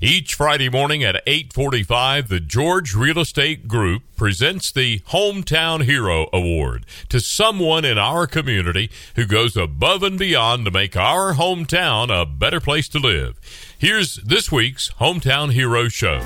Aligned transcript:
Each 0.00 0.34
Friday 0.34 0.68
morning 0.68 1.02
at 1.02 1.22
8:45, 1.26 2.28
the 2.28 2.40
George 2.40 2.94
Real 2.94 3.18
Estate 3.18 3.68
Group 3.68 4.02
presents 4.16 4.70
the 4.70 5.00
Hometown 5.10 5.84
Hero 5.84 6.28
Award 6.32 6.86
to 7.08 7.20
someone 7.20 7.84
in 7.84 7.98
our 7.98 8.26
community 8.26 8.90
who 9.16 9.24
goes 9.24 9.56
above 9.56 10.02
and 10.02 10.18
beyond 10.18 10.64
to 10.64 10.70
make 10.70 10.96
our 10.96 11.34
hometown 11.34 12.10
a 12.10 12.26
better 12.26 12.60
place 12.60 12.88
to 12.88 12.98
live. 12.98 13.38
Here's 13.78 14.16
this 14.16 14.50
week's 14.50 14.90
Hometown 15.00 15.52
Hero 15.52 15.88
show. 15.88 16.20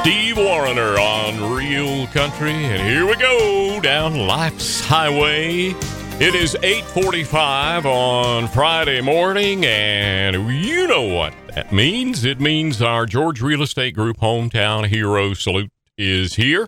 Steve 0.00 0.38
Wariner 0.38 0.98
on 0.98 1.54
Real 1.54 2.06
Country, 2.08 2.52
and 2.52 2.82
here 2.82 3.06
we 3.06 3.14
go 3.16 3.80
down 3.80 4.26
life's 4.26 4.80
highway. 4.80 5.74
It 6.20 6.34
is 6.34 6.56
8:45 6.64 7.86
on 7.86 8.48
Friday 8.48 9.00
morning 9.00 9.64
and 9.64 10.52
you 10.52 10.88
know 10.88 11.04
what 11.04 11.32
that 11.54 11.72
means. 11.72 12.24
It 12.24 12.40
means 12.40 12.82
our 12.82 13.06
George 13.06 13.40
Real 13.40 13.62
Estate 13.62 13.94
Group 13.94 14.16
hometown 14.16 14.88
hero 14.88 15.32
salute 15.32 15.70
is 15.96 16.34
here. 16.34 16.66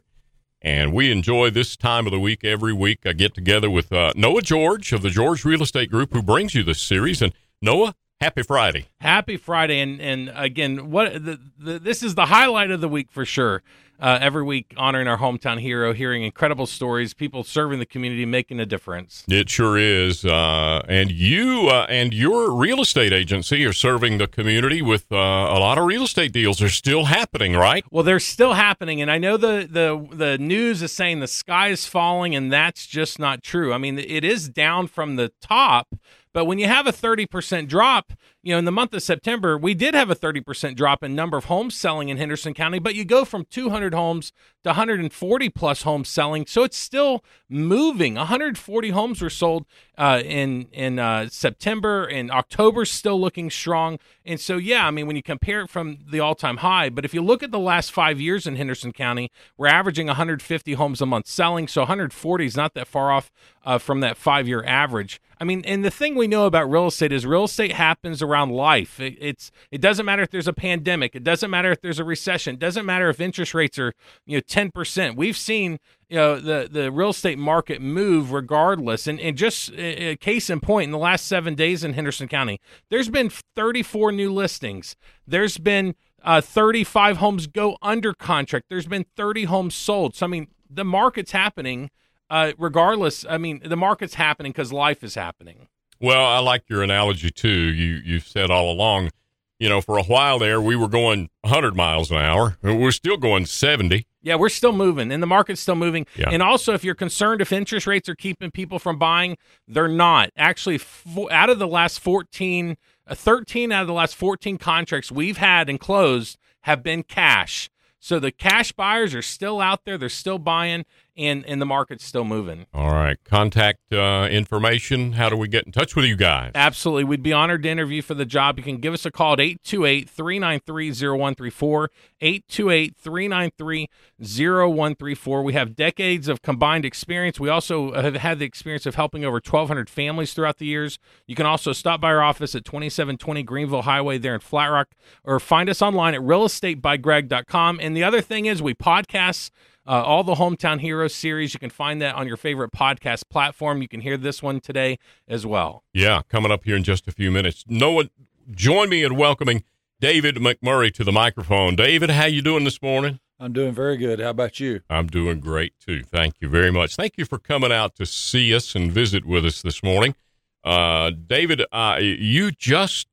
And 0.62 0.92
we 0.92 1.10
enjoy 1.10 1.50
this 1.50 1.76
time 1.76 2.06
of 2.06 2.12
the 2.12 2.20
week 2.20 2.44
every 2.44 2.72
week. 2.72 3.00
I 3.04 3.12
get 3.12 3.34
together 3.34 3.68
with 3.68 3.92
uh, 3.92 4.12
Noah 4.14 4.42
George 4.42 4.92
of 4.92 5.02
the 5.02 5.10
George 5.10 5.44
Real 5.44 5.62
Estate 5.62 5.90
Group 5.90 6.12
who 6.12 6.22
brings 6.22 6.54
you 6.54 6.62
this 6.62 6.80
series 6.80 7.20
and 7.20 7.32
Noah 7.60 7.96
Happy 8.20 8.42
Friday. 8.42 8.86
Happy 9.00 9.38
Friday, 9.38 9.80
and 9.80 9.98
and 9.98 10.30
again, 10.34 10.90
what 10.90 11.14
the, 11.14 11.40
the, 11.58 11.78
this 11.78 12.02
is 12.02 12.14
the 12.14 12.26
highlight 12.26 12.70
of 12.70 12.82
the 12.82 12.88
week 12.88 13.10
for 13.10 13.24
sure. 13.24 13.62
Uh, 14.00 14.18
every 14.20 14.42
week, 14.42 14.72
honoring 14.76 15.06
our 15.06 15.18
hometown 15.18 15.60
hero, 15.60 15.92
hearing 15.92 16.22
incredible 16.22 16.66
stories, 16.66 17.12
people 17.12 17.44
serving 17.44 17.78
the 17.78 17.86
community, 17.86 18.24
making 18.24 18.58
a 18.58 18.64
difference. 18.64 19.24
It 19.28 19.50
sure 19.50 19.76
is. 19.76 20.24
Uh, 20.24 20.82
and 20.88 21.12
you 21.12 21.68
uh, 21.68 21.86
and 21.88 22.14
your 22.14 22.50
real 22.50 22.80
estate 22.80 23.12
agency 23.12 23.64
are 23.66 23.72
serving 23.72 24.18
the 24.18 24.26
community 24.26 24.80
with 24.80 25.12
uh, 25.12 25.16
a 25.16 25.58
lot 25.58 25.76
of 25.76 25.84
real 25.84 26.04
estate 26.04 26.32
deals. 26.32 26.62
Are 26.62 26.70
still 26.70 27.04
happening, 27.04 27.52
right? 27.52 27.84
Well, 27.90 28.02
they're 28.02 28.20
still 28.20 28.54
happening, 28.54 29.02
and 29.02 29.10
I 29.10 29.18
know 29.18 29.36
the 29.36 29.68
the 29.70 30.16
the 30.16 30.38
news 30.38 30.80
is 30.80 30.92
saying 30.92 31.20
the 31.20 31.28
sky 31.28 31.68
is 31.68 31.84
falling, 31.84 32.34
and 32.34 32.50
that's 32.50 32.86
just 32.86 33.18
not 33.18 33.42
true. 33.42 33.72
I 33.72 33.78
mean, 33.78 33.98
it 33.98 34.24
is 34.24 34.48
down 34.48 34.86
from 34.86 35.16
the 35.16 35.32
top 35.42 35.94
but 36.32 36.44
when 36.44 36.58
you 36.58 36.66
have 36.66 36.86
a 36.86 36.92
30% 36.92 37.68
drop, 37.68 38.12
you 38.42 38.54
know, 38.54 38.58
in 38.58 38.64
the 38.64 38.72
month 38.72 38.94
of 38.94 39.02
September, 39.02 39.58
we 39.58 39.74
did 39.74 39.92
have 39.92 40.08
a 40.08 40.16
30% 40.16 40.74
drop 40.74 41.02
in 41.02 41.14
number 41.14 41.36
of 41.36 41.44
homes 41.46 41.76
selling 41.76 42.08
in 42.08 42.16
Henderson 42.16 42.54
County, 42.54 42.78
but 42.78 42.94
you 42.94 43.04
go 43.04 43.26
from 43.26 43.44
200 43.44 43.92
homes 43.92 44.32
to 44.64 44.70
140 44.70 45.48
plus 45.50 45.82
homes 45.82 46.08
selling. 46.08 46.46
So 46.46 46.64
it's 46.64 46.76
still 46.76 47.22
moving. 47.50 48.14
140 48.14 48.90
homes 48.90 49.20
were 49.20 49.30
sold 49.30 49.66
uh, 49.98 50.22
in 50.24 50.68
in 50.72 50.98
uh, 50.98 51.28
September 51.28 52.04
and 52.04 52.30
October, 52.30 52.86
still 52.86 53.20
looking 53.20 53.50
strong. 53.50 53.98
And 54.24 54.40
so, 54.40 54.56
yeah, 54.56 54.86
I 54.86 54.90
mean, 54.90 55.06
when 55.06 55.16
you 55.16 55.22
compare 55.22 55.62
it 55.62 55.70
from 55.70 55.98
the 56.10 56.20
all 56.20 56.34
time 56.34 56.58
high, 56.58 56.88
but 56.88 57.04
if 57.04 57.12
you 57.12 57.22
look 57.22 57.42
at 57.42 57.50
the 57.50 57.58
last 57.58 57.92
five 57.92 58.20
years 58.20 58.46
in 58.46 58.56
Henderson 58.56 58.92
County, 58.92 59.30
we're 59.58 59.66
averaging 59.66 60.06
150 60.06 60.72
homes 60.74 61.02
a 61.02 61.06
month 61.06 61.26
selling. 61.26 61.68
So 61.68 61.82
140 61.82 62.46
is 62.46 62.56
not 62.56 62.72
that 62.74 62.88
far 62.88 63.12
off 63.12 63.30
uh, 63.64 63.78
from 63.78 64.00
that 64.00 64.16
five 64.16 64.48
year 64.48 64.64
average. 64.64 65.20
I 65.40 65.44
mean, 65.44 65.62
and 65.64 65.82
the 65.82 65.90
thing 65.90 66.16
we 66.16 66.26
know 66.26 66.44
about 66.44 66.70
real 66.70 66.88
estate 66.88 67.12
is 67.12 67.24
real 67.24 67.44
estate 67.44 67.72
happens 67.72 68.20
around 68.30 68.50
life. 68.50 69.00
It, 69.00 69.16
it's 69.20 69.50
it 69.70 69.80
doesn't 69.80 70.06
matter 70.06 70.22
if 70.22 70.30
there's 70.30 70.48
a 70.48 70.52
pandemic. 70.52 71.14
It 71.14 71.24
doesn't 71.24 71.50
matter 71.50 71.72
if 71.72 71.80
there's 71.80 71.98
a 71.98 72.04
recession. 72.04 72.54
It 72.54 72.60
doesn't 72.60 72.86
matter 72.86 73.08
if 73.08 73.20
interest 73.20 73.54
rates 73.54 73.78
are 73.78 73.92
you 74.26 74.36
know 74.36 74.42
ten 74.46 74.70
percent. 74.70 75.16
We've 75.16 75.36
seen 75.36 75.78
you 76.08 76.16
know 76.16 76.40
the 76.40 76.68
the 76.70 76.90
real 76.90 77.10
estate 77.10 77.38
market 77.38 77.82
move 77.82 78.32
regardless. 78.32 79.06
And 79.06 79.20
and 79.20 79.36
just 79.36 79.72
a 79.76 80.16
case 80.16 80.50
in 80.50 80.60
point, 80.60 80.84
in 80.84 80.92
the 80.92 80.98
last 80.98 81.26
seven 81.26 81.54
days 81.54 81.84
in 81.84 81.94
Henderson 81.94 82.28
County, 82.28 82.60
there's 82.90 83.08
been 83.08 83.30
34 83.56 84.12
new 84.12 84.32
listings. 84.32 84.96
There's 85.26 85.58
been 85.58 85.94
uh, 86.22 86.40
35 86.40 87.18
homes 87.18 87.46
go 87.46 87.76
under 87.82 88.12
contract. 88.12 88.66
There's 88.68 88.86
been 88.86 89.06
30 89.16 89.44
homes 89.44 89.74
sold. 89.74 90.14
So 90.14 90.26
I 90.26 90.28
mean, 90.28 90.48
the 90.68 90.84
market's 90.84 91.32
happening. 91.32 91.90
Uh, 92.28 92.52
regardless, 92.58 93.26
I 93.28 93.38
mean, 93.38 93.60
the 93.64 93.76
market's 93.76 94.14
happening 94.14 94.52
because 94.52 94.72
life 94.72 95.02
is 95.02 95.16
happening. 95.16 95.66
Well, 96.00 96.24
I 96.24 96.38
like 96.38 96.64
your 96.68 96.82
analogy 96.82 97.30
too. 97.30 97.48
You 97.48 98.00
you've 98.04 98.26
said 98.26 98.50
all 98.50 98.70
along, 98.70 99.10
you 99.58 99.68
know, 99.68 99.80
for 99.80 99.98
a 99.98 100.02
while 100.02 100.38
there 100.38 100.60
we 100.60 100.76
were 100.76 100.88
going 100.88 101.28
100 101.42 101.76
miles 101.76 102.10
an 102.10 102.16
hour, 102.16 102.56
and 102.62 102.80
we're 102.80 102.90
still 102.90 103.16
going 103.16 103.46
70. 103.46 104.06
Yeah, 104.22 104.34
we're 104.34 104.50
still 104.50 104.72
moving, 104.72 105.10
and 105.12 105.22
the 105.22 105.26
market's 105.26 105.62
still 105.62 105.76
moving. 105.76 106.06
Yeah. 106.16 106.28
And 106.30 106.42
also, 106.42 106.74
if 106.74 106.84
you're 106.84 106.94
concerned 106.94 107.40
if 107.40 107.52
interest 107.52 107.86
rates 107.86 108.08
are 108.08 108.14
keeping 108.14 108.50
people 108.50 108.78
from 108.78 108.98
buying, 108.98 109.36
they're 109.66 109.88
not. 109.88 110.30
Actually, 110.36 110.74
f- 110.76 111.06
out 111.30 111.48
of 111.48 111.58
the 111.58 111.66
last 111.66 112.00
14, 112.00 112.76
uh, 113.06 113.14
13 113.14 113.72
out 113.72 113.82
of 113.82 113.86
the 113.86 113.94
last 113.94 114.14
14 114.16 114.58
contracts 114.58 115.10
we've 115.10 115.38
had 115.38 115.70
and 115.70 115.80
closed 115.80 116.36
have 116.62 116.82
been 116.82 117.02
cash. 117.02 117.70
So 117.98 118.18
the 118.18 118.30
cash 118.30 118.72
buyers 118.72 119.14
are 119.14 119.22
still 119.22 119.60
out 119.60 119.84
there; 119.84 119.96
they're 119.96 120.08
still 120.10 120.38
buying, 120.38 120.84
and 121.16 121.44
and 121.46 121.60
the 121.60 121.66
market's 121.66 122.04
still 122.04 122.24
moving. 122.24 122.66
All 122.72 122.90
right, 122.90 123.16
contact 123.24 123.92
uh, 123.92 124.28
information. 124.30 125.12
How 125.12 125.28
do 125.28 125.36
we 125.36 125.48
get 125.48 125.64
in 125.64 125.72
touch 125.72 125.96
with 125.96 126.04
you 126.04 126.16
guys? 126.16 126.52
Absolutely. 126.54 127.04
We'd 127.04 127.22
be 127.22 127.32
honored 127.32 127.62
to 127.64 127.68
interview 127.68 128.02
for 128.02 128.14
the 128.14 128.24
job. 128.24 128.58
You 128.58 128.64
can 128.64 128.78
give 128.78 128.94
us 128.94 129.04
a 129.04 129.10
call 129.10 129.34
at 129.34 129.40
828 129.40 130.08
393 130.08 130.90
0134. 130.90 131.90
828 132.20 132.96
393 132.96 133.88
0134. 134.18 135.42
We 135.42 135.52
have 135.54 135.76
decades 135.76 136.28
of 136.28 136.42
combined 136.42 136.84
experience. 136.84 137.40
We 137.40 137.48
also 137.48 137.92
have 137.92 138.16
had 138.16 138.38
the 138.38 138.44
experience 138.44 138.86
of 138.86 138.94
helping 138.94 139.24
over 139.24 139.36
1,200 139.36 139.88
families 139.88 140.34
throughout 140.34 140.58
the 140.58 140.66
years. 140.66 140.98
You 141.26 141.34
can 141.34 141.46
also 141.46 141.72
stop 141.72 142.00
by 142.00 142.08
our 142.08 142.22
office 142.22 142.54
at 142.54 142.64
2720 142.64 143.42
Greenville 143.42 143.82
Highway 143.82 144.18
there 144.18 144.34
in 144.34 144.40
Flat 144.40 144.66
Rock 144.66 144.88
or 145.24 145.40
find 145.40 145.68
us 145.68 145.82
online 145.82 146.14
at 146.14 146.20
realestatebygreg.com. 146.20 147.80
And 147.80 147.96
the 147.96 148.04
other 148.04 148.20
thing 148.20 148.46
is, 148.46 148.62
we 148.62 148.74
podcast 148.74 149.50
uh, 149.90 150.04
all 150.04 150.22
the 150.22 150.36
Hometown 150.36 150.80
Heroes 150.80 151.12
series. 151.12 151.52
You 151.52 151.58
can 151.58 151.68
find 151.68 152.00
that 152.00 152.14
on 152.14 152.28
your 152.28 152.36
favorite 152.36 152.70
podcast 152.70 153.28
platform. 153.28 153.82
You 153.82 153.88
can 153.88 154.00
hear 154.00 154.16
this 154.16 154.40
one 154.40 154.60
today 154.60 155.00
as 155.26 155.44
well. 155.44 155.82
Yeah, 155.92 156.22
coming 156.28 156.52
up 156.52 156.64
here 156.64 156.76
in 156.76 156.84
just 156.84 157.08
a 157.08 157.12
few 157.12 157.32
minutes. 157.32 157.64
Noah, 157.66 158.04
join 158.52 158.88
me 158.88 159.02
in 159.02 159.16
welcoming 159.16 159.64
David 159.98 160.36
McMurray 160.36 160.94
to 160.94 161.02
the 161.02 161.10
microphone. 161.10 161.74
David, 161.74 162.10
how 162.10 162.26
you 162.26 162.40
doing 162.40 162.62
this 162.62 162.80
morning? 162.80 163.18
I'm 163.40 163.52
doing 163.52 163.72
very 163.72 163.96
good. 163.96 164.20
How 164.20 164.30
about 164.30 164.60
you? 164.60 164.82
I'm 164.88 165.08
doing 165.08 165.40
great 165.40 165.72
too. 165.84 166.04
Thank 166.04 166.36
you 166.40 166.48
very 166.48 166.70
much. 166.70 166.94
Thank 166.94 167.14
you 167.16 167.24
for 167.24 167.38
coming 167.38 167.72
out 167.72 167.96
to 167.96 168.06
see 168.06 168.54
us 168.54 168.76
and 168.76 168.92
visit 168.92 169.24
with 169.24 169.44
us 169.44 169.60
this 169.60 169.82
morning. 169.82 170.14
Uh, 170.62 171.10
David, 171.10 171.64
uh, 171.72 171.98
you 172.00 172.52
just 172.52 173.08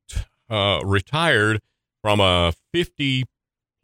uh, 0.48 0.82
retired 0.84 1.62
from 2.04 2.20
a 2.20 2.54
50 2.72 3.26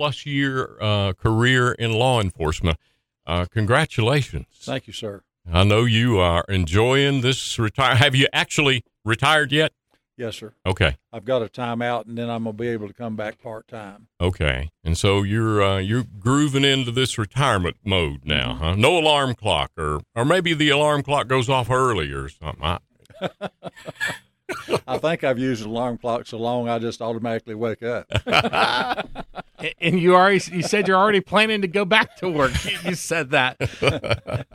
plus 0.04 0.26
year 0.26 0.76
uh, 0.82 1.14
career 1.14 1.72
in 1.72 1.94
law 1.94 2.20
enforcement. 2.20 2.78
Uh, 3.26 3.46
congratulations. 3.46 4.48
Thank 4.60 4.86
you, 4.86 4.92
sir. 4.92 5.24
I 5.50 5.64
know 5.64 5.86
you 5.86 6.20
are 6.20 6.44
enjoying 6.50 7.22
this 7.22 7.58
retire. 7.58 7.96
Have 7.96 8.14
you 8.14 8.28
actually 8.34 8.84
retired 9.06 9.54
yet? 9.54 9.72
Yes, 10.18 10.36
sir. 10.36 10.56
Okay. 10.66 10.98
I've 11.14 11.24
got 11.24 11.42
a 11.42 11.48
time 11.48 11.82
out, 11.82 12.06
and 12.06 12.18
then 12.18 12.30
I'm 12.30 12.44
gonna 12.44 12.52
be 12.52 12.68
able 12.68 12.90
to 12.90 12.94
come 12.94 13.16
back 13.16 13.42
part 13.42 13.70
time. 13.70 14.08
Okay. 14.20 14.72
And 14.84 14.98
so 14.98 15.24
you're 15.24 15.64
uh, 15.64 15.78
you're 15.78 16.04
grooving 16.20 16.66
into 16.66 16.92
this 16.92 17.18
retirement 17.18 17.78
mode 17.86 18.26
now, 18.26 18.56
huh? 18.56 18.76
No 18.76 18.98
alarm 18.98 19.36
clock, 19.36 19.72
or 19.78 20.02
or 20.16 20.26
maybe 20.26 20.54
the 20.54 20.70
alarm 20.70 21.04
clock 21.04 21.30
goes 21.30 21.48
off 21.48 21.72
early 21.72 22.12
or 22.12 22.28
something. 22.28 22.62
I, 22.62 22.80
I 24.88 24.98
think 24.98 25.24
I've 25.24 25.40
used 25.40 25.64
an 25.64 25.70
alarm 25.70 25.98
clock 25.98 26.28
so 26.28 26.38
long 26.38 26.70
I 26.70 26.80
just 26.80 27.02
automatically 27.02 27.56
wake 27.56 27.84
up. 27.84 28.06
and 29.80 30.00
you 30.00 30.16
already 30.16 30.42
you 30.52 30.62
said 30.64 30.88
you're 30.88 30.98
already 30.98 31.22
planning 31.22 31.62
to 31.62 31.68
go 31.68 31.86
back 31.86 32.18
to 32.18 32.30
work. 32.30 32.52
You 32.84 32.96
said 32.96 33.32
that. 33.32 33.58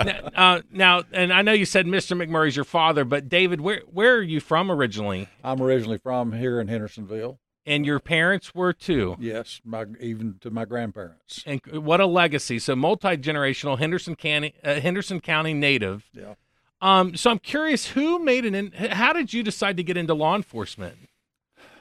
now, 0.05 0.31
uh, 0.35 0.61
now, 0.71 1.03
and 1.13 1.33
I 1.33 1.43
know 1.43 1.53
you 1.53 1.65
said 1.65 1.87
Mr. 1.87 2.17
McMurray's 2.17 2.57
your 2.57 2.65
father, 2.65 3.05
but 3.05 3.29
David, 3.29 3.61
where 3.61 3.83
where 3.91 4.17
are 4.17 4.23
you 4.23 4.41
from 4.41 4.71
originally? 4.71 5.29
I'm 5.43 5.63
originally 5.63 5.99
from 5.99 6.33
here 6.33 6.61
in 6.61 6.69
Hendersonville. 6.69 7.39
And 7.67 7.85
your 7.85 8.01
parents 8.01 8.55
were 8.55 8.73
too. 8.73 9.17
Yes, 9.21 9.61
my 9.63 9.85
even 10.01 10.37
to 10.41 10.51
my 10.51 10.65
grandparents. 10.65 11.43
And 11.45 11.61
what 11.67 12.01
a 12.01 12.07
legacy! 12.07 12.59
So 12.59 12.75
multi 12.75 13.17
generational 13.17 13.79
Henderson 13.79 14.17
County 14.17 14.55
uh, 14.65 14.81
Henderson 14.81 15.21
County 15.21 15.53
native. 15.53 16.09
Yeah. 16.13 16.35
Um, 16.81 17.17
so 17.17 17.31
I'm 17.31 17.39
curious, 17.39 17.89
who 17.89 18.19
made 18.19 18.45
an? 18.45 18.55
In, 18.55 18.73
how 18.73 19.13
did 19.13 19.33
you 19.33 19.43
decide 19.43 19.77
to 19.77 19.83
get 19.83 19.97
into 19.97 20.15
law 20.15 20.37
enforcement? 20.37 21.09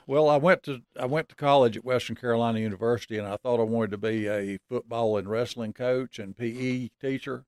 Well, 0.07 0.29
I 0.29 0.37
went 0.37 0.63
to 0.63 0.81
I 0.99 1.05
went 1.05 1.29
to 1.29 1.35
college 1.35 1.77
at 1.77 1.85
Western 1.85 2.15
Carolina 2.15 2.59
University, 2.59 3.17
and 3.17 3.27
I 3.27 3.37
thought 3.37 3.59
I 3.59 3.63
wanted 3.63 3.91
to 3.91 3.97
be 3.97 4.27
a 4.27 4.57
football 4.69 5.17
and 5.17 5.29
wrestling 5.29 5.73
coach 5.73 6.17
and 6.17 6.35
PE 6.35 6.89
teacher, 7.01 7.43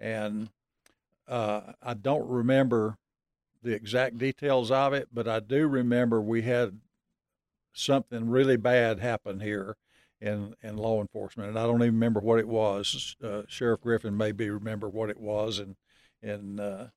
and 0.00 0.50
uh, 1.28 1.72
I 1.80 1.94
don't 1.94 2.28
remember 2.28 2.98
the 3.62 3.72
exact 3.72 4.18
details 4.18 4.70
of 4.70 4.92
it, 4.92 5.08
but 5.12 5.28
I 5.28 5.38
do 5.38 5.68
remember 5.68 6.20
we 6.20 6.42
had 6.42 6.80
something 7.72 8.28
really 8.28 8.56
bad 8.56 8.98
happen 8.98 9.40
here 9.40 9.76
in 10.20 10.56
in 10.60 10.76
law 10.76 11.00
enforcement, 11.00 11.50
and 11.50 11.58
I 11.58 11.62
don't 11.62 11.82
even 11.82 11.94
remember 11.94 12.20
what 12.20 12.40
it 12.40 12.48
was. 12.48 13.16
Uh, 13.22 13.42
Sheriff 13.46 13.80
Griffin 13.80 14.16
maybe 14.16 14.50
remember 14.50 14.88
what 14.88 15.08
it 15.08 15.20
was 15.20 15.60
in 15.60 15.76
in 16.22 16.60
uh, 16.60 16.88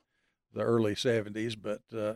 the 0.54 0.62
early 0.62 0.95
'70s, 0.95 1.56
but 1.62 1.81
uh, 1.98 2.16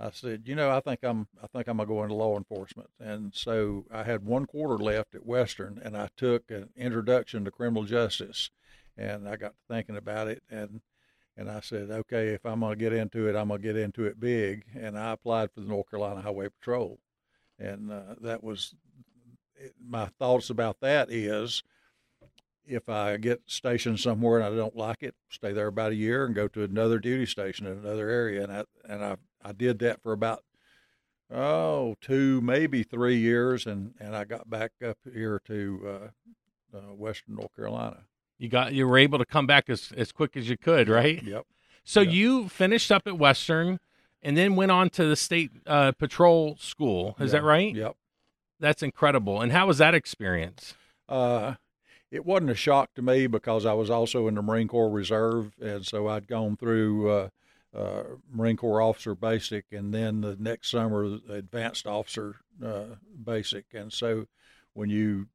I 0.00 0.10
said, 0.12 0.42
you 0.46 0.54
know, 0.54 0.70
I 0.70 0.80
think 0.80 1.00
I'm 1.02 1.26
I 1.42 1.46
think 1.48 1.68
I'm 1.68 1.78
gonna 1.78 1.88
go 1.88 2.02
into 2.02 2.14
law 2.14 2.36
enforcement, 2.36 2.90
and 3.00 3.34
so 3.34 3.84
I 3.92 4.04
had 4.04 4.24
one 4.24 4.46
quarter 4.46 4.82
left 4.82 5.14
at 5.14 5.26
Western, 5.26 5.80
and 5.84 5.96
I 5.96 6.08
took 6.16 6.50
an 6.50 6.70
introduction 6.76 7.44
to 7.44 7.50
criminal 7.50 7.84
justice, 7.84 8.50
and 8.96 9.28
I 9.28 9.36
got 9.36 9.52
to 9.52 9.74
thinking 9.74 9.96
about 9.96 10.28
it, 10.28 10.42
and 10.48 10.80
and 11.36 11.50
I 11.50 11.60
said, 11.60 11.90
okay, 11.90 12.28
if 12.28 12.44
I'm 12.44 12.60
gonna 12.60 12.76
get 12.76 12.92
into 12.92 13.28
it, 13.28 13.36
I'm 13.36 13.48
gonna 13.48 13.60
get 13.60 13.76
into 13.76 14.04
it 14.04 14.20
big, 14.20 14.64
and 14.74 14.96
I 14.96 15.12
applied 15.12 15.52
for 15.52 15.60
the 15.60 15.68
North 15.68 15.90
Carolina 15.90 16.20
Highway 16.20 16.48
Patrol, 16.48 17.00
and 17.58 17.90
uh, 17.90 18.14
that 18.20 18.44
was 18.44 18.74
my 19.84 20.06
thoughts 20.18 20.50
about 20.50 20.80
that 20.80 21.10
is 21.10 21.62
if 22.68 22.88
I 22.88 23.16
get 23.16 23.42
stationed 23.46 23.98
somewhere 24.00 24.38
and 24.38 24.46
I 24.46 24.56
don't 24.56 24.76
like 24.76 25.02
it, 25.02 25.14
stay 25.30 25.52
there 25.52 25.66
about 25.68 25.92
a 25.92 25.96
year 25.96 26.24
and 26.26 26.34
go 26.34 26.48
to 26.48 26.62
another 26.62 26.98
duty 26.98 27.26
station 27.26 27.66
in 27.66 27.72
another 27.78 28.08
area. 28.08 28.42
And 28.44 28.52
I 28.52 28.64
and 28.88 29.04
I 29.04 29.16
I 29.42 29.52
did 29.52 29.78
that 29.80 30.02
for 30.02 30.12
about 30.12 30.44
oh 31.32 31.96
two 32.00 32.40
maybe 32.40 32.82
three 32.82 33.16
years, 33.16 33.66
and 33.66 33.94
and 34.00 34.14
I 34.16 34.24
got 34.24 34.48
back 34.48 34.72
up 34.86 34.98
here 35.12 35.40
to 35.46 36.10
uh, 36.74 36.76
uh, 36.76 36.94
Western 36.94 37.36
North 37.36 37.54
Carolina. 37.56 38.04
You 38.38 38.48
got 38.48 38.72
you 38.72 38.86
were 38.86 38.98
able 38.98 39.18
to 39.18 39.26
come 39.26 39.46
back 39.46 39.68
as 39.68 39.92
as 39.96 40.12
quick 40.12 40.36
as 40.36 40.48
you 40.48 40.56
could, 40.56 40.88
right? 40.88 41.22
Yep. 41.22 41.44
So 41.84 42.00
Yep. 42.00 42.12
you 42.12 42.48
finished 42.48 42.92
up 42.92 43.06
at 43.06 43.18
Western, 43.18 43.78
and 44.22 44.36
then 44.36 44.56
went 44.56 44.70
on 44.70 44.90
to 44.90 45.06
the 45.06 45.16
state 45.16 45.50
uh, 45.66 45.92
patrol 45.92 46.56
school. 46.58 47.16
Is 47.18 47.32
that 47.32 47.42
right? 47.42 47.74
Yep. 47.74 47.96
That's 48.60 48.82
incredible. 48.82 49.40
And 49.40 49.52
how 49.52 49.66
was 49.68 49.78
that 49.78 49.94
experience? 49.94 50.74
Uh, 51.08 51.54
it 52.10 52.24
wasn't 52.24 52.50
a 52.50 52.54
shock 52.54 52.94
to 52.94 53.02
me 53.02 53.26
because 53.26 53.66
I 53.66 53.74
was 53.74 53.90
also 53.90 54.28
in 54.28 54.34
the 54.34 54.42
Marine 54.42 54.68
Corps 54.68 54.90
Reserve, 54.90 55.52
and 55.60 55.84
so 55.84 56.08
I'd 56.08 56.26
gone 56.26 56.56
through 56.56 57.10
uh, 57.10 57.28
uh, 57.76 58.02
Marine 58.32 58.56
Corps 58.56 58.80
Officer 58.80 59.14
Basic, 59.14 59.66
and 59.72 59.92
then 59.92 60.22
the 60.22 60.36
next 60.38 60.70
summer 60.70 61.18
Advanced 61.28 61.86
Officer 61.86 62.36
uh, 62.64 62.96
Basic, 63.22 63.66
and 63.74 63.92
so 63.92 64.26
when 64.72 64.88
you 64.90 65.26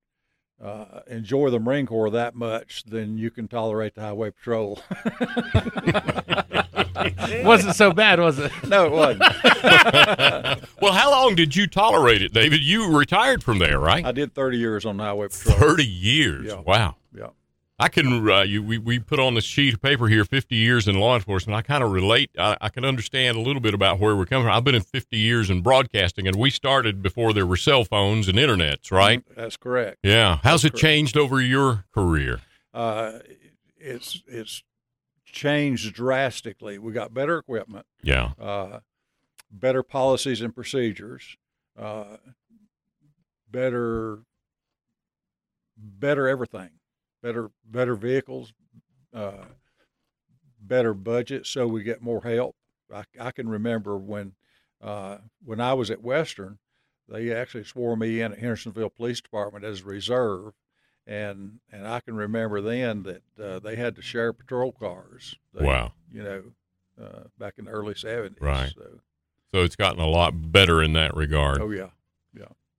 uh, 0.64 1.02
enjoy 1.08 1.50
the 1.50 1.60
Marine 1.60 1.86
Corps 1.86 2.10
that 2.12 2.36
much, 2.36 2.84
then 2.86 3.18
you 3.18 3.30
can 3.30 3.48
tolerate 3.48 3.96
the 3.96 4.02
Highway 4.02 4.32
Patrol. 4.32 4.82
wasn't 7.44 7.76
so 7.76 7.92
bad, 7.92 8.20
was 8.20 8.40
it? 8.40 8.52
no, 8.68 8.86
it 8.86 8.92
wasn't. 8.92 9.24
Well, 10.82 10.94
how 10.94 11.12
long 11.12 11.36
did 11.36 11.56
you 11.56 11.66
tolerate 11.66 12.22
it, 12.22 12.34
David? 12.34 12.62
You 12.62 12.98
retired 12.98 13.42
from 13.42 13.60
there, 13.60 13.80
right? 13.80 14.06
I 14.06 14.12
did 14.12 14.36
30 14.36 14.58
years 14.58 14.86
on 14.86 15.00
Highway 15.00 15.30
Patrol. 15.30 15.56
30 15.56 15.86
years. 15.86 16.46
Yeah. 16.48 16.60
Wow. 16.60 16.96
Yeah. 17.16 17.28
I 17.80 17.90
can, 17.90 18.30
uh, 18.30 18.42
you, 18.42 18.62
we, 18.62 18.78
we 18.78 19.00
put 19.00 19.20
on 19.20 19.34
this 19.34 19.44
sheet 19.44 19.74
of 19.74 19.82
paper 19.82 20.08
here 20.08 20.24
50 20.24 20.56
years 20.56 20.88
in 20.88 21.00
law 21.00 21.16
enforcement. 21.16 21.56
I 21.58 21.62
kind 21.64 21.84
of 21.84 21.92
relate. 21.92 22.30
I, 22.38 22.56
I 22.62 22.70
can 22.70 22.86
understand 22.86 23.36
a 23.36 23.42
little 23.42 23.62
bit 23.62 23.74
about 23.74 24.00
where 24.00 24.16
we're 24.16 24.26
coming 24.26 24.46
from. 24.46 24.56
I've 24.56 24.64
been 24.64 24.76
in 24.76 24.84
50 24.84 25.18
years 25.18 25.50
in 25.50 25.62
broadcasting, 25.62 26.28
and 26.28 26.36
we 26.36 26.50
started 26.50 27.02
before 27.02 27.34
there 27.34 27.48
were 27.48 27.58
cell 27.58 27.84
phones 27.84 28.28
and 28.28 28.38
internets, 28.38 28.92
right? 28.92 29.24
That's 29.36 29.58
correct. 29.58 29.98
Yeah. 30.04 30.40
How's 30.44 30.64
it 30.64 30.72
correct. 30.72 30.82
changed 30.82 31.18
over 31.18 31.42
your 31.42 31.86
career? 31.94 32.42
Uh, 32.74 33.20
it's 33.78 34.22
it's 34.28 34.64
changed 35.26 35.94
drastically. 35.94 36.78
We 36.78 36.94
got 36.94 37.14
better 37.14 37.38
equipment. 37.40 37.86
Yeah. 38.04 38.32
uh, 38.40 38.80
better 39.52 39.84
policies 39.84 40.42
and 40.42 40.54
procedures, 40.56 41.38
uh, 41.80 42.18
better, 43.50 44.20
better 45.78 46.28
everything, 46.28 46.70
better 47.24 47.50
better 47.66 47.96
vehicles, 47.96 48.54
uh, 49.14 49.46
better 50.62 50.94
budget, 50.94 51.48
so 51.48 51.68
we 51.68 51.82
get 51.82 52.04
more 52.04 52.22
help. 52.22 52.56
I, 52.94 53.04
I 53.20 53.32
can 53.32 53.50
remember 53.50 53.98
when 53.98 54.34
uh, 54.80 55.18
when 55.44 55.60
I 55.60 55.74
was 55.74 55.90
at 55.90 56.04
Western, 56.04 56.60
they 57.10 57.34
actually 57.34 57.64
swore 57.64 57.96
me 57.96 58.22
in 58.22 58.34
at 58.34 58.40
Hendersonville 58.40 58.92
Police 58.92 59.22
Department 59.22 59.66
as 59.66 59.82
a 59.82 59.86
reserve. 59.86 60.54
And 61.08 61.60
and 61.72 61.88
I 61.88 62.00
can 62.02 62.16
remember 62.16 62.62
then 62.62 63.04
that 63.04 63.24
uh, 63.44 63.60
they 63.60 63.76
had 63.76 63.96
to 63.96 64.02
share 64.02 64.32
patrol 64.32 64.72
cars. 64.72 65.36
They, 65.54 65.66
Wow. 65.66 65.94
You 66.12 66.24
know, 66.24 66.44
uh, 67.02 67.24
back 67.40 67.56
in 67.58 67.66
the 67.66 67.72
early 67.72 67.96
seventies. 67.96 68.40
Right. 68.40 68.72
So, 68.76 69.00
So 69.54 69.64
it's 69.64 69.76
gotten 69.76 70.00
a 70.00 70.08
lot 70.08 70.52
better 70.52 70.82
in 70.84 70.94
that 70.94 71.16
regard. 71.16 71.60
oh 71.60 71.72
yeah. 71.72 71.90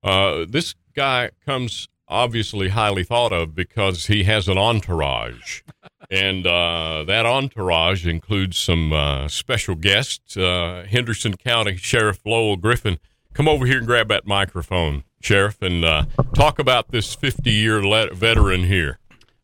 Uh, 0.05 0.45
this 0.47 0.75
guy 0.95 1.31
comes 1.47 1.89
obviously 2.09 2.69
highly 2.69 3.05
thought 3.05 3.33
of 3.33 3.55
because 3.55 4.07
he 4.07 4.25
has 4.25 4.49
an 4.49 4.59
entourage. 4.59 5.63
and 6.11 6.47
uh, 6.47 7.05
that 7.07 7.27
entourage 7.27 8.07
includes 8.07 8.59
some 8.59 8.93
uh, 8.93 9.29
special 9.29 9.75
guests. 9.75 10.37
Uh, 10.37 10.87
Henderson 10.89 11.37
County 11.37 11.77
Sheriff 11.77 12.21
Lowell 12.25 12.57
Griffin. 12.57 12.99
Come 13.33 13.49
over 13.49 13.67
here 13.67 13.79
and 13.79 13.87
grab 13.87 14.09
that 14.09 14.27
microphone, 14.27 15.03
Sheriff, 15.21 15.61
and 15.61 15.85
uh, 15.85 16.05
talk 16.35 16.59
about 16.59 16.93
this 16.93 17.15
50 17.15 17.51
year 17.51 17.81
veteran 18.13 18.65
here. 18.65 18.99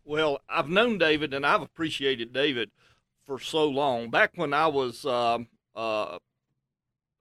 Well, 0.04 0.40
I've 0.48 0.68
known 0.68 0.98
David 0.98 1.34
and 1.34 1.44
I've 1.44 1.62
appreciated 1.62 2.32
David 2.32 2.70
for 3.26 3.38
so 3.38 3.66
long. 3.66 4.10
Back 4.10 4.32
when 4.36 4.52
I 4.52 4.66
was 4.66 5.04
um, 5.04 5.48
uh, 5.74 6.18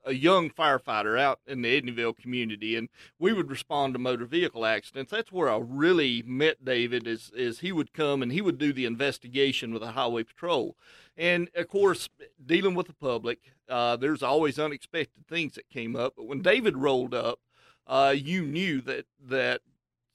a 0.06 0.14
young 0.14 0.50
firefighter 0.50 1.20
out 1.20 1.40
in 1.46 1.62
the 1.62 1.82
Edneyville 1.82 2.18
community, 2.18 2.76
and 2.76 2.90
we 3.18 3.34
would 3.34 3.50
respond 3.50 3.94
to 3.94 4.00
motor 4.00 4.26
vehicle 4.26 4.66
accidents. 4.66 5.12
That's 5.12 5.32
where 5.32 5.50
I 5.50 5.58
really 5.58 6.24
met 6.26 6.64
David. 6.64 7.08
Is 7.08 7.32
is 7.36 7.60
he 7.60 7.72
would 7.72 7.94
come 7.94 8.22
and 8.22 8.32
he 8.32 8.42
would 8.42 8.58
do 8.58 8.74
the 8.74 8.86
investigation 8.86 9.74
with 9.74 9.82
the 9.82 9.92
highway 9.92 10.24
patrol, 10.24 10.76
and 11.18 11.50
of 11.56 11.68
course, 11.68 12.10
dealing 12.44 12.76
with 12.76 12.88
the 12.88 12.94
public, 12.94 13.40
uh, 13.68 13.96
there's 13.98 14.24
always 14.24 14.58
unexpected 14.58 15.28
things 15.28 15.56
that 15.56 15.70
came 15.70 15.96
up. 15.96 16.14
But 16.16 16.28
when 16.28 16.42
David 16.42 16.78
rolled 16.78 17.14
up, 17.14 17.40
uh, 17.86 18.16
you 18.18 18.44
knew 18.44 18.82
that 18.82 19.06
that 19.22 19.62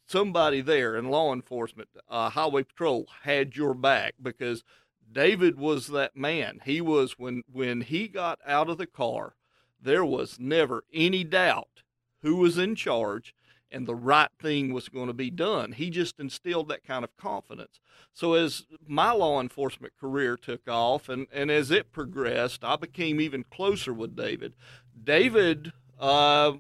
somebody 0.07 0.61
there 0.61 0.97
in 0.97 1.11
law 1.11 1.33
enforcement, 1.33 1.89
uh, 2.09 2.31
highway 2.31 2.63
patrol, 2.63 3.07
had 3.23 3.57
your 3.57 3.75
back 3.75 4.15
because 4.23 4.65
David 5.11 5.59
was 5.59 5.89
that 5.89 6.17
man. 6.17 6.61
He 6.65 6.81
was 6.81 7.19
when 7.19 7.43
when 7.51 7.83
he 7.83 8.09
got 8.09 8.39
out 8.47 8.69
of 8.69 8.79
the 8.79 8.87
car, 8.87 9.35
there 9.85 10.05
was 10.05 10.39
never 10.41 10.85
any 10.93 11.25
doubt 11.25 11.83
who 12.23 12.37
was 12.37 12.59
in 12.59 12.75
charge 12.75 13.35
and 13.71 13.87
the 13.89 13.95
right 13.95 14.31
thing 14.41 14.73
was 14.73 14.89
going 14.89 15.09
to 15.09 15.13
be 15.13 15.31
done. 15.31 15.73
He 15.73 15.91
just 15.91 16.21
instilled 16.21 16.69
that 16.69 16.85
kind 16.85 17.03
of 17.03 17.17
confidence. 17.17 17.81
So 18.13 18.35
as 18.35 18.67
my 18.87 19.11
law 19.11 19.41
enforcement 19.41 19.95
career 20.01 20.37
took 20.37 20.69
off 20.69 21.09
and, 21.09 21.27
and 21.33 21.51
as 21.51 21.73
it 21.73 21.91
progressed, 21.91 22.63
I 22.63 22.77
became 22.77 23.21
even 23.21 23.45
closer 23.45 23.93
with 23.93 24.15
David. 24.15 24.55
David 25.03 25.73
uh, 25.99 26.53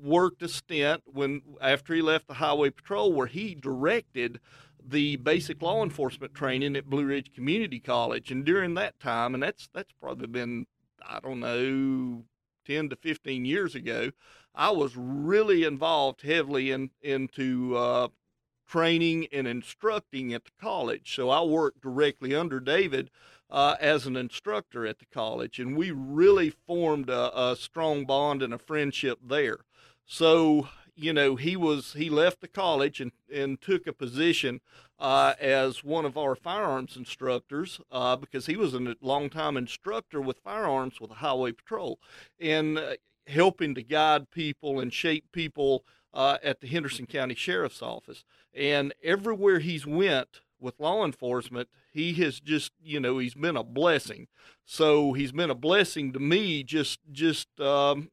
worked 0.00 0.42
a 0.42 0.48
stint 0.48 1.02
when 1.06 1.42
after 1.60 1.92
he 1.92 2.02
left 2.02 2.28
the 2.28 2.34
highway 2.34 2.70
patrol 2.70 3.12
where 3.12 3.26
he 3.26 3.54
directed 3.54 4.38
the 4.82 5.16
basic 5.16 5.60
law 5.60 5.82
enforcement 5.82 6.34
training 6.34 6.76
at 6.76 6.88
Blue 6.88 7.04
Ridge 7.04 7.32
Community 7.34 7.80
College 7.80 8.30
and 8.30 8.44
during 8.44 8.74
that 8.74 8.98
time 9.00 9.34
and 9.34 9.42
that's 9.42 9.68
that's 9.74 9.92
probably 10.00 10.26
been 10.26 10.66
I 11.06 11.20
don't 11.20 11.40
know 11.40 12.24
10 12.70 12.90
to 12.90 12.96
15 12.96 13.44
years 13.44 13.74
ago 13.74 14.12
I 14.54 14.70
was 14.70 14.96
really 14.96 15.64
involved 15.64 16.22
heavily 16.22 16.70
in 16.70 16.90
into 17.02 17.76
uh, 17.76 18.08
training 18.68 19.26
and 19.32 19.48
instructing 19.48 20.32
at 20.32 20.44
the 20.44 20.50
college. 20.60 21.14
So 21.14 21.30
I 21.30 21.42
worked 21.42 21.80
directly 21.80 22.34
under 22.34 22.60
David 22.60 23.10
uh, 23.48 23.76
as 23.80 24.06
an 24.06 24.16
instructor 24.16 24.86
at 24.86 25.00
the 25.00 25.06
college 25.06 25.58
and 25.58 25.76
we 25.76 25.90
really 25.90 26.50
formed 26.50 27.08
a, 27.10 27.50
a 27.50 27.56
strong 27.56 28.04
bond 28.04 28.42
and 28.42 28.54
a 28.54 28.58
friendship 28.58 29.18
there. 29.24 29.60
So 30.06 30.68
you 30.94 31.12
know 31.12 31.34
he 31.34 31.56
was 31.56 31.94
he 31.94 32.08
left 32.08 32.40
the 32.40 32.48
college 32.48 33.00
and 33.00 33.12
and 33.32 33.60
took 33.60 33.86
a 33.86 33.92
position 33.92 34.60
uh, 35.00 35.34
as 35.40 35.82
one 35.82 36.04
of 36.04 36.16
our 36.16 36.34
firearms 36.34 36.96
instructors 36.96 37.80
uh, 37.90 38.16
because 38.16 38.46
he 38.46 38.56
was 38.56 38.74
a 38.74 38.94
longtime 39.00 39.56
instructor 39.56 40.20
with 40.20 40.38
firearms 40.38 41.00
with 41.00 41.10
the 41.10 41.16
highway 41.16 41.52
patrol 41.52 41.98
and 42.38 42.78
uh, 42.78 42.92
helping 43.26 43.74
to 43.74 43.82
guide 43.82 44.30
people 44.30 44.78
and 44.78 44.92
shape 44.92 45.24
people 45.32 45.84
uh, 46.12 46.36
at 46.42 46.60
the 46.60 46.66
henderson 46.66 47.06
county 47.06 47.34
sheriff's 47.34 47.82
office. 47.82 48.24
And 48.54 48.92
everywhere 49.02 49.60
he's 49.60 49.86
went 49.86 50.40
with 50.60 50.78
law 50.78 51.04
enforcement 51.04 51.68
he 51.92 52.12
has 52.14 52.40
just 52.40 52.72
you 52.82 53.00
know 53.00 53.18
he's 53.18 53.34
been 53.34 53.56
a 53.56 53.64
blessing. 53.64 54.28
So 54.64 55.14
he's 55.14 55.32
been 55.32 55.50
a 55.50 55.54
blessing 55.54 56.12
to 56.12 56.20
me 56.20 56.62
just 56.62 57.00
just 57.10 57.48
um, 57.60 58.10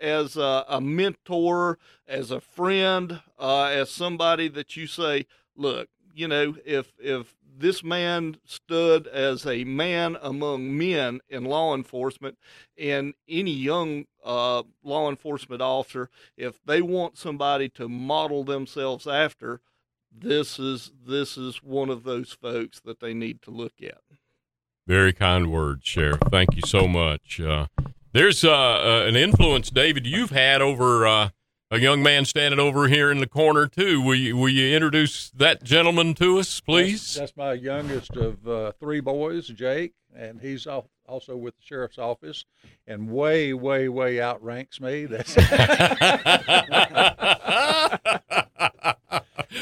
as 0.00 0.36
a, 0.36 0.64
a 0.68 0.80
mentor, 0.80 1.78
as 2.06 2.30
a 2.30 2.40
friend, 2.40 3.20
uh, 3.38 3.64
as 3.64 3.90
somebody 3.90 4.48
that 4.48 4.76
you 4.76 4.86
say, 4.86 5.26
look, 5.56 5.88
you 6.14 6.28
know, 6.28 6.56
if 6.64 6.92
if 6.98 7.34
this 7.58 7.82
man 7.82 8.36
stood 8.44 9.06
as 9.08 9.46
a 9.46 9.64
man 9.64 10.16
among 10.22 10.76
men 10.76 11.20
in 11.28 11.44
law 11.44 11.74
enforcement, 11.74 12.38
and 12.78 13.14
any 13.28 13.50
young 13.50 14.04
uh, 14.24 14.62
law 14.82 15.10
enforcement 15.10 15.60
officer, 15.60 16.08
if 16.36 16.60
they 16.64 16.80
want 16.80 17.18
somebody 17.18 17.68
to 17.70 17.88
model 17.88 18.44
themselves 18.44 19.06
after, 19.06 19.60
this 20.12 20.58
is 20.58 20.92
this 21.06 21.36
is 21.36 21.62
one 21.62 21.90
of 21.90 22.04
those 22.04 22.32
folks 22.32 22.80
that 22.80 23.00
they 23.00 23.14
need 23.14 23.42
to 23.42 23.50
look 23.50 23.74
at. 23.82 24.00
Very 24.86 25.12
kind 25.12 25.52
words, 25.52 25.84
Sheriff. 25.84 26.20
Thank 26.30 26.54
you 26.54 26.62
so 26.64 26.88
much. 26.88 27.40
Uh, 27.40 27.66
there's 28.12 28.42
uh, 28.42 28.50
uh, 28.50 29.04
an 29.06 29.16
influence, 29.16 29.68
David, 29.70 30.06
you've 30.06 30.30
had 30.30 30.62
over 30.62 31.06
uh, 31.06 31.28
a 31.70 31.78
young 31.78 32.02
man 32.02 32.24
standing 32.24 32.58
over 32.58 32.88
here 32.88 33.10
in 33.10 33.18
the 33.18 33.26
corner 33.26 33.66
too. 33.66 34.00
Will 34.00 34.14
you, 34.14 34.36
will 34.36 34.48
you 34.48 34.74
introduce 34.74 35.30
that 35.30 35.62
gentleman 35.62 36.14
to 36.14 36.38
us, 36.38 36.60
please? 36.60 37.14
That's, 37.14 37.32
that's 37.32 37.36
my 37.36 37.52
youngest 37.52 38.16
of 38.16 38.46
uh, 38.48 38.72
three 38.80 39.00
boys, 39.00 39.48
Jake, 39.48 39.92
and 40.14 40.40
he's 40.40 40.66
also 41.06 41.36
with 41.36 41.56
the 41.56 41.62
sheriff's 41.62 41.98
office, 41.98 42.44
and 42.86 43.10
way, 43.10 43.52
way, 43.52 43.88
way 43.88 44.20
outranks 44.20 44.80
me. 44.80 45.06
That's 45.06 45.34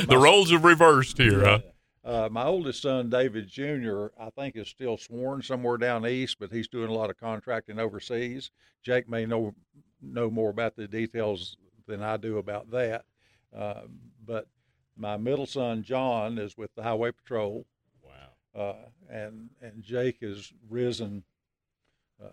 the 0.07 0.09
roles 0.11 0.53
have 0.53 0.65
reversed 0.65 1.19
here, 1.19 1.45
huh? 1.45 1.59
Uh, 2.05 2.29
my 2.31 2.45
oldest 2.45 2.83
son, 2.83 3.11
David 3.11 3.49
Jr., 3.49 4.07
I 4.17 4.31
think 4.31 4.55
is 4.55 4.69
still 4.69 4.97
sworn 4.97 5.43
somewhere 5.43 5.77
down 5.77 6.07
east, 6.07 6.37
but 6.39 6.53
he's 6.53 6.69
doing 6.69 6.89
a 6.89 6.95
lot 6.95 7.11
of 7.11 7.19
contracting 7.19 7.81
overseas. 7.81 8.53
Jake 8.85 9.09
may 9.09 9.27
know 9.27 9.57
know 10.01 10.31
more 10.31 10.51
about 10.51 10.77
the 10.77 10.87
details 10.87 11.57
than 11.87 12.03
I 12.03 12.17
do 12.17 12.39
about 12.39 12.71
that. 12.71 13.05
Uh, 13.57 13.83
but 14.25 14.49
my 14.97 15.17
middle 15.17 15.47
son, 15.47 15.83
John, 15.83 16.39
is 16.39 16.57
with 16.57 16.75
the 16.75 16.83
Highway 16.83 17.13
Patrol. 17.13 17.67
Wow. 18.03 18.61
Uh, 18.61 18.89
and 19.11 19.51
and 19.61 19.83
Jake 19.83 20.19
has 20.23 20.53
risen 20.69 21.25
uh, 22.23 22.29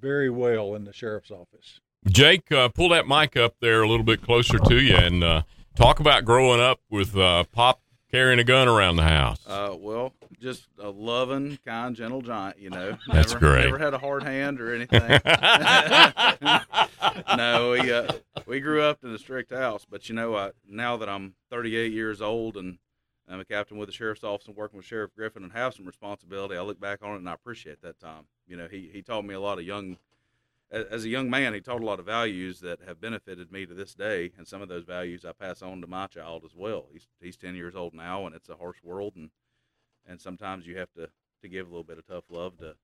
very 0.00 0.30
well 0.30 0.74
in 0.74 0.84
the 0.84 0.92
sheriff's 0.92 1.30
office. 1.30 1.80
Jake, 2.08 2.50
uh, 2.52 2.68
pull 2.68 2.90
that 2.90 3.08
mic 3.08 3.36
up 3.36 3.56
there 3.60 3.82
a 3.82 3.88
little 3.88 4.04
bit 4.04 4.22
closer 4.22 4.58
to 4.58 4.80
you 4.80 4.96
and 4.96 5.24
uh, 5.24 5.42
talk 5.74 5.98
about 5.98 6.24
growing 6.24 6.60
up 6.60 6.80
with 6.88 7.14
Pop 7.52 7.80
carrying 8.10 8.38
a 8.38 8.44
gun 8.44 8.68
around 8.68 8.96
the 8.96 9.02
house? 9.02 9.40
Uh, 9.46 9.74
well, 9.78 10.14
just 10.40 10.68
a 10.78 10.88
loving, 10.88 11.58
kind, 11.66 11.94
gentle 11.94 12.22
giant. 12.22 12.58
You 12.58 12.70
know, 12.70 12.96
that's 13.12 13.34
never, 13.34 13.46
great. 13.46 13.64
Never 13.66 13.78
had 13.78 13.94
a 13.94 13.98
hard 13.98 14.22
hand 14.22 14.60
or 14.60 14.74
anything. 14.74 15.00
no, 17.36 17.70
we 17.72 17.92
uh, 17.92 18.12
we 18.46 18.60
grew 18.60 18.82
up 18.82 19.02
in 19.02 19.10
a 19.10 19.18
strict 19.18 19.52
house, 19.52 19.86
but 19.88 20.08
you 20.08 20.14
know, 20.14 20.36
I, 20.36 20.50
now 20.68 20.96
that 20.96 21.08
I'm 21.08 21.34
38 21.50 21.92
years 21.92 22.20
old 22.20 22.56
and 22.56 22.78
I'm 23.28 23.40
a 23.40 23.44
captain 23.44 23.76
with 23.78 23.88
the 23.88 23.92
sheriff's 23.92 24.22
office 24.24 24.46
and 24.46 24.56
working 24.56 24.76
with 24.76 24.86
Sheriff 24.86 25.10
Griffin 25.16 25.42
and 25.42 25.52
have 25.52 25.74
some 25.74 25.86
responsibility, 25.86 26.56
I 26.56 26.62
look 26.62 26.80
back 26.80 27.02
on 27.02 27.14
it 27.14 27.16
and 27.16 27.28
I 27.28 27.34
appreciate 27.34 27.82
that 27.82 27.98
time. 27.98 28.24
You 28.46 28.56
know, 28.56 28.68
he 28.70 28.90
he 28.92 29.02
taught 29.02 29.24
me 29.24 29.34
a 29.34 29.40
lot 29.40 29.58
of 29.58 29.64
young 29.64 29.98
as 30.70 31.04
a 31.04 31.08
young 31.08 31.30
man, 31.30 31.54
he 31.54 31.60
taught 31.60 31.80
a 31.80 31.86
lot 31.86 32.00
of 32.00 32.06
values 32.06 32.60
that 32.60 32.80
have 32.86 33.00
benefited 33.00 33.52
me 33.52 33.66
to 33.66 33.74
this 33.74 33.94
day, 33.94 34.32
and 34.36 34.46
some 34.46 34.60
of 34.60 34.68
those 34.68 34.84
values 34.84 35.24
I 35.24 35.32
pass 35.32 35.62
on 35.62 35.80
to 35.80 35.86
my 35.86 36.08
child 36.08 36.42
as 36.44 36.54
well. 36.56 36.86
He's 36.92 37.08
he's 37.20 37.36
ten 37.36 37.54
years 37.54 37.76
old 37.76 37.94
now, 37.94 38.26
and 38.26 38.34
it's 38.34 38.48
a 38.48 38.56
harsh 38.56 38.82
world, 38.82 39.14
and 39.16 39.30
and 40.06 40.20
sometimes 40.20 40.66
you 40.66 40.76
have 40.78 40.92
to 40.94 41.08
to 41.42 41.48
give 41.48 41.66
a 41.66 41.70
little 41.70 41.84
bit 41.84 41.98
of 41.98 42.06
tough 42.06 42.24
love 42.30 42.58
to 42.58 42.74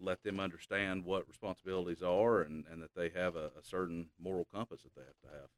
let 0.00 0.22
them 0.22 0.40
understand 0.40 1.04
what 1.04 1.28
responsibilities 1.28 2.02
are, 2.02 2.42
and 2.42 2.64
and 2.70 2.82
that 2.82 2.94
they 2.94 3.10
have 3.18 3.36
a, 3.36 3.50
a 3.58 3.62
certain 3.62 4.06
moral 4.20 4.46
compass 4.52 4.82
that 4.82 4.94
they 4.94 5.02
have 5.02 5.20
to 5.22 5.38
have. 5.38 5.48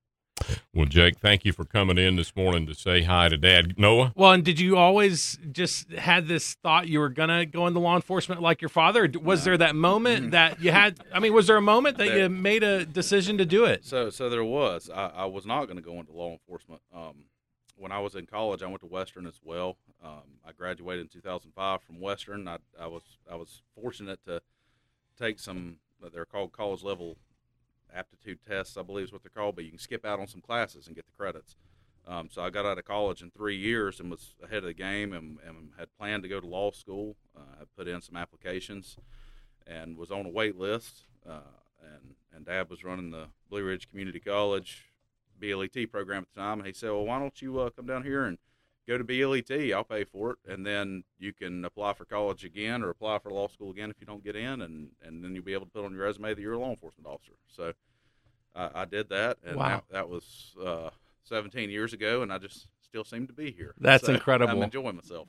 Well, 0.74 0.86
Jake, 0.86 1.18
thank 1.18 1.44
you 1.44 1.52
for 1.52 1.64
coming 1.64 1.98
in 1.98 2.16
this 2.16 2.34
morning 2.36 2.66
to 2.66 2.74
say 2.74 3.02
hi 3.02 3.28
to 3.28 3.36
Dad. 3.36 3.78
Noah? 3.78 4.12
Well, 4.14 4.32
and 4.32 4.44
did 4.44 4.60
you 4.60 4.76
always 4.76 5.38
just 5.50 5.90
had 5.92 6.28
this 6.28 6.54
thought 6.62 6.88
you 6.88 7.00
were 7.00 7.08
going 7.08 7.28
to 7.28 7.44
go 7.44 7.66
into 7.66 7.80
law 7.80 7.96
enforcement 7.96 8.40
like 8.40 8.62
your 8.62 8.68
father? 8.68 9.10
was 9.20 9.40
no. 9.40 9.44
there 9.44 9.58
that 9.58 9.74
moment 9.74 10.22
mm-hmm. 10.22 10.30
that 10.30 10.60
you 10.60 10.70
had? 10.70 10.98
I 11.12 11.18
mean, 11.18 11.32
was 11.32 11.46
there 11.46 11.56
a 11.56 11.62
moment 11.62 11.98
that 11.98 12.08
there, 12.08 12.18
you 12.18 12.28
made 12.28 12.62
a 12.62 12.86
decision 12.86 13.38
to 13.38 13.44
do 13.44 13.64
it? 13.64 13.84
So, 13.84 14.10
so 14.10 14.30
there 14.30 14.44
was. 14.44 14.88
I, 14.92 15.06
I 15.08 15.24
was 15.26 15.44
not 15.44 15.64
going 15.64 15.76
to 15.76 15.82
go 15.82 15.98
into 15.98 16.12
law 16.12 16.30
enforcement. 16.30 16.82
Um, 16.94 17.24
when 17.80 17.92
I 17.92 17.98
was 17.98 18.14
in 18.14 18.26
college, 18.26 18.62
I 18.62 18.66
went 18.66 18.80
to 18.80 18.86
Western 18.86 19.26
as 19.26 19.40
well. 19.42 19.76
Um, 20.04 20.38
I 20.46 20.52
graduated 20.52 21.06
in 21.06 21.08
2005 21.08 21.82
from 21.82 21.98
Western. 21.98 22.46
I, 22.46 22.58
I 22.78 22.86
was 22.86 23.02
I 23.30 23.36
was 23.36 23.62
fortunate 23.74 24.20
to 24.26 24.42
take 25.18 25.38
some. 25.38 25.76
They're 26.12 26.26
called 26.26 26.52
college 26.52 26.82
level 26.82 27.16
aptitude 27.94 28.38
tests, 28.46 28.76
I 28.76 28.82
believe 28.82 29.06
is 29.06 29.12
what 29.12 29.22
they're 29.22 29.30
called, 29.34 29.56
but 29.56 29.64
you 29.64 29.70
can 29.70 29.78
skip 29.78 30.04
out 30.04 30.20
on 30.20 30.26
some 30.26 30.40
classes 30.40 30.86
and 30.86 30.94
get 30.94 31.06
the 31.06 31.12
credits. 31.16 31.56
Um, 32.06 32.28
so 32.30 32.42
I 32.42 32.50
got 32.50 32.64
out 32.64 32.78
of 32.78 32.84
college 32.84 33.22
in 33.22 33.30
three 33.30 33.56
years 33.56 34.00
and 34.00 34.10
was 34.10 34.34
ahead 34.42 34.58
of 34.58 34.64
the 34.64 34.74
game 34.74 35.12
and, 35.12 35.38
and 35.46 35.70
had 35.78 35.88
planned 35.98 36.22
to 36.22 36.28
go 36.28 36.40
to 36.40 36.46
law 36.46 36.70
school. 36.70 37.16
Uh, 37.36 37.60
I 37.60 37.64
put 37.76 37.88
in 37.88 38.00
some 38.00 38.16
applications 38.16 38.96
and 39.66 39.96
was 39.96 40.10
on 40.10 40.26
a 40.26 40.30
wait 40.30 40.56
list. 40.56 41.04
Uh, 41.28 41.40
and, 41.82 42.14
and 42.34 42.46
Dad 42.46 42.70
was 42.70 42.84
running 42.84 43.10
the 43.10 43.26
Blue 43.50 43.64
Ridge 43.64 43.88
Community 43.90 44.20
College 44.20 44.89
BLET 45.40 45.90
program 45.90 46.22
at 46.22 46.34
the 46.34 46.40
time. 46.40 46.58
And 46.58 46.66
he 46.66 46.72
said, 46.72 46.90
Well, 46.90 47.06
why 47.06 47.18
don't 47.18 47.40
you 47.40 47.60
uh, 47.60 47.70
come 47.70 47.86
down 47.86 48.04
here 48.04 48.24
and 48.24 48.38
go 48.86 48.98
to 48.98 49.04
BLET? 49.04 49.50
I'll 49.72 49.84
pay 49.84 50.04
for 50.04 50.32
it. 50.32 50.38
And 50.48 50.64
then 50.66 51.04
you 51.18 51.32
can 51.32 51.64
apply 51.64 51.94
for 51.94 52.04
college 52.04 52.44
again 52.44 52.82
or 52.82 52.90
apply 52.90 53.18
for 53.18 53.30
law 53.30 53.48
school 53.48 53.70
again 53.70 53.90
if 53.90 53.96
you 54.00 54.06
don't 54.06 54.24
get 54.24 54.36
in. 54.36 54.62
And, 54.62 54.90
and 55.02 55.24
then 55.24 55.34
you'll 55.34 55.44
be 55.44 55.54
able 55.54 55.66
to 55.66 55.72
put 55.72 55.84
on 55.84 55.92
your 55.92 56.04
resume 56.04 56.34
that 56.34 56.40
you're 56.40 56.54
a 56.54 56.58
law 56.58 56.70
enforcement 56.70 57.06
officer. 57.06 57.32
So 57.48 57.72
I, 58.54 58.82
I 58.82 58.84
did 58.84 59.08
that. 59.08 59.38
And 59.44 59.56
wow. 59.56 59.68
that, 59.68 59.84
that 59.90 60.08
was 60.08 60.54
uh, 60.64 60.90
17 61.24 61.70
years 61.70 61.92
ago. 61.92 62.22
And 62.22 62.32
I 62.32 62.38
just 62.38 62.68
still 62.82 63.04
seem 63.04 63.26
to 63.26 63.32
be 63.32 63.50
here. 63.50 63.74
That's 63.78 64.06
so 64.06 64.14
incredible. 64.14 64.56
I'm 64.56 64.62
enjoying 64.62 64.96
myself. 64.96 65.28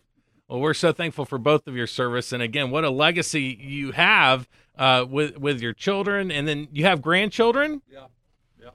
Well, 0.51 0.59
we're 0.59 0.73
so 0.73 0.91
thankful 0.91 1.23
for 1.23 1.37
both 1.37 1.65
of 1.65 1.77
your 1.77 1.87
service, 1.87 2.33
and 2.33 2.43
again, 2.43 2.71
what 2.71 2.83
a 2.83 2.89
legacy 2.89 3.57
you 3.57 3.93
have 3.93 4.49
uh, 4.77 5.05
with 5.09 5.37
with 5.37 5.61
your 5.61 5.71
children, 5.71 6.29
and 6.29 6.45
then 6.45 6.67
you 6.73 6.83
have 6.83 7.01
grandchildren. 7.01 7.81
Yeah, 7.89 8.07
yeah, 8.61 8.71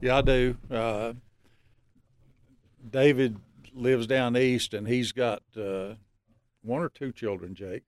yeah. 0.00 0.18
I 0.18 0.20
do. 0.22 0.56
Uh, 0.70 1.12
David 2.88 3.36
lives 3.74 4.06
down 4.06 4.36
east, 4.36 4.74
and 4.74 4.86
he's 4.86 5.12
got 5.12 5.42
uh, 5.56 5.94
one 6.62 6.82
or 6.82 6.88
two 6.88 7.12
children. 7.12 7.54
Jake, 7.54 7.84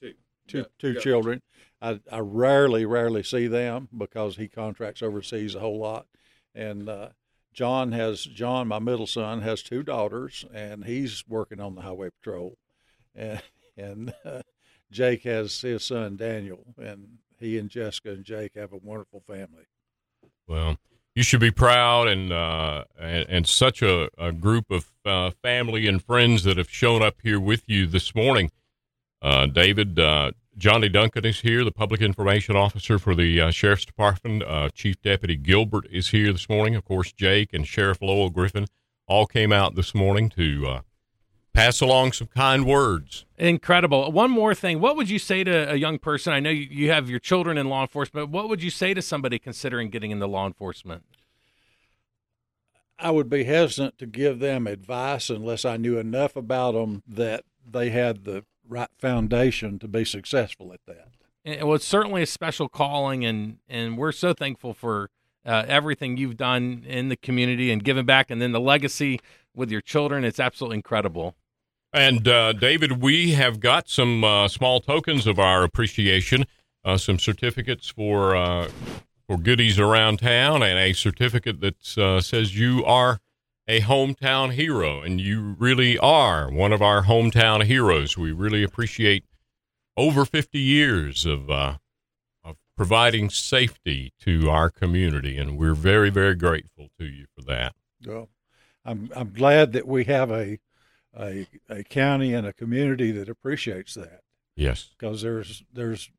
two, 0.00 0.14
two, 0.46 0.58
yeah, 0.58 0.64
two 0.78 0.92
yeah. 0.92 1.00
children. 1.00 1.42
I, 1.80 2.00
I 2.10 2.20
rarely, 2.20 2.86
rarely 2.86 3.22
see 3.22 3.48
them 3.48 3.88
because 3.96 4.36
he 4.36 4.48
contracts 4.48 5.02
overseas 5.02 5.54
a 5.54 5.60
whole 5.60 5.80
lot. 5.80 6.06
And 6.54 6.88
uh, 6.88 7.08
John 7.52 7.92
has 7.92 8.24
John, 8.24 8.68
my 8.68 8.78
middle 8.78 9.06
son, 9.06 9.42
has 9.42 9.62
two 9.62 9.82
daughters, 9.82 10.44
and 10.54 10.84
he's 10.84 11.24
working 11.28 11.60
on 11.60 11.74
the 11.74 11.82
highway 11.82 12.10
patrol. 12.10 12.58
And 13.14 13.42
and 13.76 14.14
uh, 14.24 14.42
Jake 14.90 15.24
has 15.24 15.60
his 15.60 15.84
son 15.84 16.16
Daniel, 16.16 16.74
and 16.78 17.18
he 17.38 17.58
and 17.58 17.68
Jessica 17.68 18.10
and 18.10 18.24
Jake 18.24 18.54
have 18.54 18.72
a 18.72 18.78
wonderful 18.78 19.20
family. 19.26 19.64
Well, 20.52 20.76
you 21.14 21.22
should 21.22 21.40
be 21.40 21.50
proud 21.50 22.08
and 22.08 22.30
uh, 22.30 22.84
and, 23.00 23.26
and, 23.26 23.46
such 23.46 23.80
a, 23.80 24.10
a 24.18 24.32
group 24.32 24.70
of 24.70 24.92
uh, 25.02 25.30
family 25.42 25.86
and 25.86 26.02
friends 26.02 26.44
that 26.44 26.58
have 26.58 26.68
shown 26.68 27.02
up 27.02 27.14
here 27.22 27.40
with 27.40 27.62
you 27.70 27.86
this 27.86 28.14
morning. 28.14 28.50
Uh, 29.22 29.46
David, 29.46 29.98
uh, 29.98 30.32
Johnny 30.58 30.90
Duncan 30.90 31.24
is 31.24 31.40
here, 31.40 31.64
the 31.64 31.72
public 31.72 32.02
information 32.02 32.54
officer 32.54 32.98
for 32.98 33.14
the 33.14 33.40
uh, 33.40 33.50
sheriff's 33.50 33.86
department. 33.86 34.42
Uh, 34.42 34.68
Chief 34.68 35.00
Deputy 35.00 35.36
Gilbert 35.36 35.86
is 35.90 36.10
here 36.10 36.30
this 36.32 36.50
morning. 36.50 36.74
Of 36.74 36.84
course, 36.84 37.12
Jake 37.12 37.54
and 37.54 37.66
Sheriff 37.66 38.02
Lowell 38.02 38.28
Griffin 38.28 38.66
all 39.08 39.24
came 39.24 39.52
out 39.52 39.74
this 39.74 39.94
morning 39.94 40.28
to 40.30 40.82
pass 41.52 41.80
along 41.80 42.12
some 42.12 42.28
kind 42.28 42.64
words. 42.64 43.24
Incredible. 43.36 44.10
One 44.10 44.30
more 44.30 44.54
thing. 44.54 44.80
What 44.80 44.96
would 44.96 45.10
you 45.10 45.18
say 45.18 45.44
to 45.44 45.70
a 45.72 45.76
young 45.76 45.98
person? 45.98 46.32
I 46.32 46.40
know 46.40 46.50
you, 46.50 46.66
you 46.70 46.90
have 46.90 47.10
your 47.10 47.18
children 47.18 47.58
in 47.58 47.68
law 47.68 47.82
enforcement. 47.82 48.30
What 48.30 48.48
would 48.48 48.62
you 48.62 48.70
say 48.70 48.94
to 48.94 49.02
somebody 49.02 49.38
considering 49.38 49.90
getting 49.90 50.10
into 50.10 50.26
law 50.26 50.46
enforcement? 50.46 51.04
I 52.98 53.10
would 53.10 53.28
be 53.28 53.44
hesitant 53.44 53.98
to 53.98 54.06
give 54.06 54.38
them 54.38 54.66
advice 54.66 55.28
unless 55.28 55.64
I 55.64 55.76
knew 55.76 55.98
enough 55.98 56.36
about 56.36 56.72
them 56.72 57.02
that 57.06 57.44
they 57.68 57.90
had 57.90 58.24
the 58.24 58.44
right 58.68 58.90
foundation 58.96 59.78
to 59.80 59.88
be 59.88 60.04
successful 60.04 60.72
at 60.72 60.80
that. 60.86 61.08
And 61.44 61.66
well, 61.66 61.74
it's 61.74 61.86
certainly 61.86 62.22
a 62.22 62.26
special 62.26 62.68
calling, 62.68 63.24
and 63.24 63.58
and 63.68 63.98
we're 63.98 64.12
so 64.12 64.32
thankful 64.32 64.72
for 64.72 65.10
uh, 65.44 65.64
everything 65.66 66.16
you've 66.16 66.36
done 66.36 66.84
in 66.86 67.08
the 67.08 67.16
community 67.16 67.72
and 67.72 67.82
giving 67.82 68.06
back, 68.06 68.30
and 68.30 68.40
then 68.40 68.52
the 68.52 68.60
legacy 68.60 69.18
with 69.54 69.70
your 69.70 69.80
children. 69.80 70.24
It's 70.24 70.38
absolutely 70.38 70.76
incredible. 70.76 71.34
And 71.92 72.26
uh, 72.26 72.54
David, 72.54 73.02
we 73.02 73.32
have 73.32 73.60
got 73.60 73.88
some 73.88 74.24
uh, 74.24 74.48
small 74.48 74.80
tokens 74.80 75.26
of 75.26 75.38
our 75.38 75.62
appreciation, 75.62 76.46
uh, 76.84 76.96
some 76.96 77.18
certificates 77.18 77.88
for 77.88 78.34
uh, 78.34 78.70
for 79.26 79.36
goodies 79.36 79.78
around 79.78 80.18
town, 80.18 80.62
and 80.62 80.78
a 80.78 80.94
certificate 80.94 81.60
that 81.60 81.98
uh, 81.98 82.20
says 82.20 82.58
you 82.58 82.82
are 82.84 83.20
a 83.68 83.80
hometown 83.80 84.52
hero, 84.52 85.02
and 85.02 85.20
you 85.20 85.54
really 85.58 85.98
are 85.98 86.50
one 86.50 86.72
of 86.72 86.80
our 86.80 87.02
hometown 87.04 87.64
heroes. 87.64 88.16
We 88.16 88.32
really 88.32 88.62
appreciate 88.62 89.24
over 89.96 90.24
50 90.24 90.58
years 90.58 91.26
of 91.26 91.50
uh, 91.50 91.76
of 92.42 92.56
providing 92.74 93.28
safety 93.28 94.14
to 94.20 94.48
our 94.48 94.70
community, 94.70 95.36
and 95.36 95.58
we're 95.58 95.74
very, 95.74 96.08
very 96.08 96.34
grateful 96.34 96.88
to 96.98 97.04
you 97.04 97.26
for 97.36 97.42
that. 97.42 97.74
Well, 98.06 98.30
I'm 98.82 99.10
I'm 99.14 99.32
glad 99.34 99.72
that 99.74 99.86
we 99.86 100.04
have 100.04 100.30
a 100.30 100.58
a, 101.18 101.46
a 101.68 101.82
county 101.84 102.32
and 102.34 102.46
a 102.46 102.52
community 102.52 103.10
that 103.12 103.28
appreciates 103.28 103.94
that 103.94 104.20
Yes. 104.56 104.90
because 104.98 105.22
there's 105.22 105.62
there's 105.72 106.10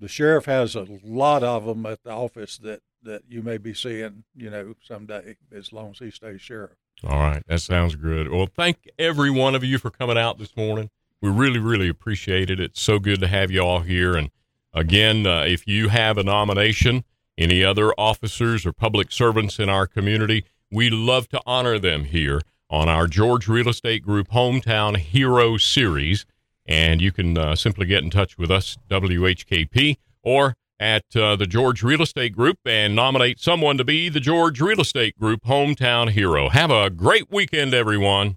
the 0.00 0.08
sheriff 0.08 0.46
has 0.46 0.74
a 0.74 0.86
lot 1.04 1.42
of 1.42 1.64
them 1.66 1.86
at 1.86 2.02
the 2.04 2.10
office 2.10 2.58
that 2.58 2.80
that 3.02 3.22
you 3.28 3.42
may 3.42 3.58
be 3.58 3.74
seeing 3.74 4.24
you 4.34 4.50
know 4.50 4.74
someday 4.82 5.36
as 5.54 5.72
long 5.72 5.90
as 5.90 5.98
he 5.98 6.10
stays 6.10 6.40
sheriff. 6.40 6.72
All 7.02 7.18
right. 7.18 7.42
That 7.48 7.60
sounds 7.60 7.96
good. 7.96 8.30
Well, 8.30 8.46
thank 8.46 8.88
every 8.98 9.30
one 9.30 9.54
of 9.54 9.62
you 9.64 9.78
for 9.78 9.90
coming 9.90 10.16
out 10.16 10.38
this 10.38 10.56
morning. 10.56 10.90
We 11.20 11.28
really, 11.30 11.58
really 11.58 11.88
appreciate 11.88 12.50
it. 12.50 12.60
It's 12.60 12.80
so 12.80 12.98
good 12.98 13.20
to 13.20 13.26
have 13.26 13.50
you 13.50 13.60
all 13.60 13.80
here. 13.80 14.14
And 14.16 14.30
again, 14.72 15.26
uh, 15.26 15.42
if 15.42 15.66
you 15.66 15.88
have 15.88 16.16
a 16.18 16.22
nomination, 16.22 17.04
any 17.36 17.64
other 17.64 17.92
officers 17.98 18.64
or 18.64 18.72
public 18.72 19.10
servants 19.10 19.58
in 19.58 19.68
our 19.68 19.86
community, 19.86 20.44
we 20.70 20.88
love 20.88 21.28
to 21.30 21.40
honor 21.46 21.78
them 21.78 22.04
here 22.04 22.40
on 22.70 22.88
our 22.88 23.06
George 23.06 23.48
Real 23.48 23.68
Estate 23.68 24.02
Group 24.02 24.28
Hometown 24.28 24.96
Hero 24.96 25.56
Series. 25.56 26.26
And 26.66 27.00
you 27.00 27.12
can 27.12 27.36
uh, 27.36 27.56
simply 27.56 27.86
get 27.86 28.02
in 28.02 28.10
touch 28.10 28.38
with 28.38 28.50
us, 28.50 28.78
WHKP, 28.90 29.98
or 30.22 30.54
at 30.80 31.04
uh, 31.14 31.36
the 31.36 31.46
George 31.46 31.82
Real 31.82 32.02
Estate 32.02 32.34
Group 32.34 32.58
and 32.64 32.94
nominate 32.96 33.38
someone 33.38 33.78
to 33.78 33.84
be 33.84 34.08
the 34.08 34.20
George 34.20 34.60
Real 34.60 34.80
Estate 34.80 35.18
Group 35.18 35.42
Hometown 35.44 36.10
Hero. 36.10 36.48
Have 36.48 36.70
a 36.70 36.90
great 36.90 37.30
weekend, 37.30 37.74
everyone. 37.74 38.36